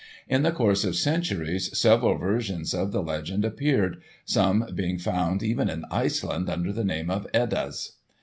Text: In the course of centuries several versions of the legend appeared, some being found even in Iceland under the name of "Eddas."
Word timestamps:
In 0.27 0.41
the 0.41 0.51
course 0.51 0.83
of 0.83 0.95
centuries 0.95 1.77
several 1.77 2.17
versions 2.17 2.73
of 2.73 2.91
the 2.91 3.03
legend 3.03 3.45
appeared, 3.45 4.01
some 4.25 4.65
being 4.73 4.97
found 4.97 5.43
even 5.43 5.69
in 5.69 5.85
Iceland 5.91 6.49
under 6.49 6.73
the 6.73 6.83
name 6.83 7.11
of 7.11 7.27
"Eddas." 7.35 7.97